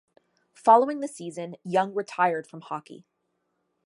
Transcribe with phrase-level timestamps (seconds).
[0.55, 3.05] Following the season, Young retired from hockey.